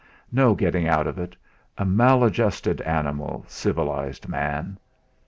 [0.31, 1.35] No getting out of it
[1.77, 4.79] a maladjusted animal, civilised man!